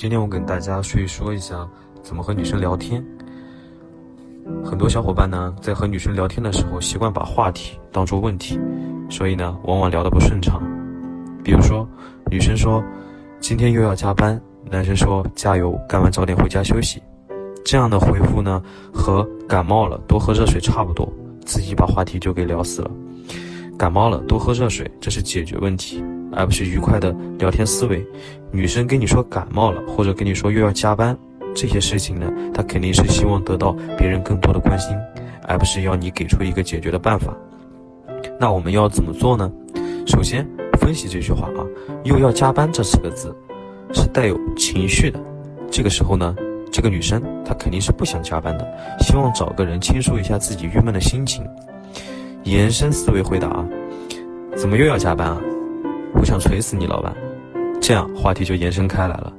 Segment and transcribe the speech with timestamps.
[0.00, 1.68] 今天我跟大家说一说一下
[2.02, 3.04] 怎么和女生聊天。
[4.64, 8.58] 很多小伙伴呢，在和女生聊天的时候，习惯把话题当做问题，
[9.10, 10.58] 所以呢，往往聊得不顺畅。
[11.44, 11.86] 比如说，
[12.30, 12.82] 女生说
[13.40, 14.40] 今天又要加班，
[14.70, 17.02] 男生说加油，干完早点回家休息。
[17.62, 21.06] 这样的回复呢，和感冒了多喝热水差不多，
[21.44, 22.90] 自己把话题就给聊死了。
[23.80, 28.06] 感冒了多喝热水，这是解决问题，而不是愉快的聊天思维。
[28.52, 31.16] 女生跟你说感冒了，或者跟你说又要加班，
[31.54, 34.94] 这些事情呢，她肯定是希望得到别人更多的关心，
[35.48, 37.34] 而不是要你给出一个解决的办法。
[38.38, 39.50] 那我们要怎么做呢？
[40.06, 40.46] 首先
[40.78, 41.64] 分析这句话啊，
[42.04, 43.34] 又要加班这四个字，
[43.94, 45.18] 是带有情绪的。
[45.70, 46.36] 这个时候呢，
[46.70, 51.42] 这个女生她肯定是不想加班的，希望找个人倾诉一下自己郁闷的心情。
[52.44, 53.68] 延伸思维回答啊，
[54.56, 55.40] 怎么又要加班啊？
[56.14, 57.14] 我想锤死你，老板！
[57.80, 59.32] 这样话题就延伸开来了。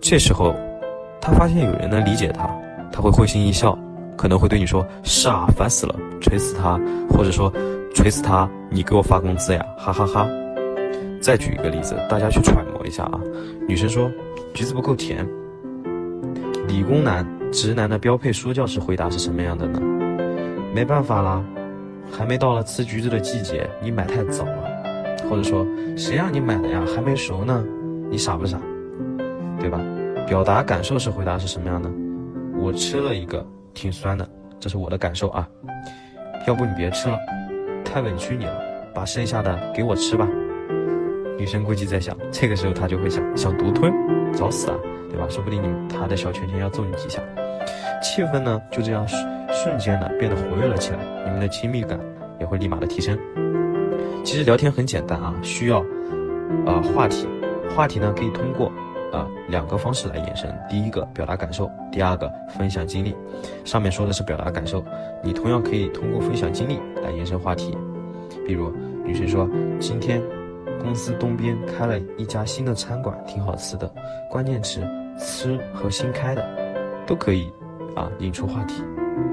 [0.00, 0.54] 这时候，
[1.20, 2.48] 他发现有人能理解他，
[2.90, 3.78] 他会会心一笑，
[4.16, 7.52] 可能会对你说：“是啊，烦死了，锤死他！”或者说
[7.94, 10.26] ：“锤死他，你给我发工资呀！”哈哈哈。
[11.20, 13.20] 再举一个例子，大家去揣摩一下啊。
[13.68, 14.10] 女生说
[14.54, 15.26] ：“橘子不够甜。”
[16.68, 19.80] 理工男、直男的标配说教式回答是什么样的呢？
[20.74, 21.42] 没办法啦。
[22.12, 25.66] 还没到了吃橘子的季节，你买太早了，或者说
[25.96, 26.82] 谁让你买的呀？
[26.94, 27.64] 还没熟呢，
[28.10, 28.58] 你傻不傻？
[29.58, 29.80] 对吧？
[30.26, 31.90] 表达感受时回答是什么样的？
[32.58, 34.28] 我吃了一个，挺酸的，
[34.60, 35.48] 这是我的感受啊。
[36.46, 37.18] 要不你别吃了，
[37.84, 38.54] 太委屈你了，
[38.94, 40.28] 把剩下的给我吃吧。
[41.38, 43.92] 女生估计在想，这个时候她就会想，想独吞，
[44.32, 44.76] 找死啊，
[45.10, 45.26] 对吧？
[45.28, 47.20] 说不定你她的小拳拳要揍你几下，
[48.02, 49.06] 气氛呢就这样。
[49.64, 51.98] 瞬间呢变得活跃了起来，你们的亲密感
[52.38, 53.18] 也会立马的提升。
[54.22, 55.80] 其实聊天很简单啊，需要
[56.66, 57.26] 啊话题，
[57.74, 58.70] 话题呢可以通过
[59.10, 60.54] 啊两个方式来延伸。
[60.68, 63.16] 第一个表达感受，第二个分享经历。
[63.64, 64.84] 上面说的是表达感受，
[65.22, 67.74] 你同样可以通过分享经历来延伸话题。
[68.46, 68.70] 比如
[69.02, 69.48] 女生说
[69.80, 70.20] 今天
[70.78, 73.90] 公司东边开了一家新的餐馆，挺好吃的，
[74.30, 74.82] 关键词
[75.18, 76.46] 吃和新开的
[77.06, 77.50] 都可以
[77.94, 78.82] 啊引出话题。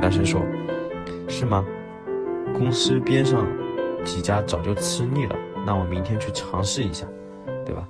[0.00, 0.42] 男生说
[1.28, 1.64] ：“是吗？
[2.54, 3.46] 公司边上
[4.04, 5.36] 几家早就吃腻了，
[5.66, 7.06] 那我明天去尝试一下，
[7.64, 7.88] 对吧？”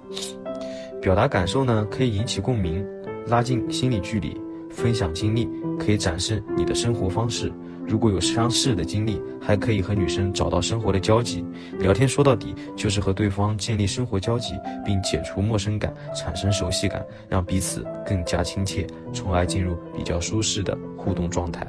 [1.02, 2.86] 表达感受呢，可以引起共鸣，
[3.26, 4.40] 拉近心理距离；
[4.70, 7.52] 分享经历，可以展示你的生活方式。
[7.86, 11.44] 如果有相似的经历，还可以和女生找到生活的交集。
[11.78, 14.54] 聊天说到底就是和对方建立生活交集，
[14.84, 21.66] 并解除陌生感，产生熟悉感，让彼此更加亲切，从而进入比较舒适的互动状态。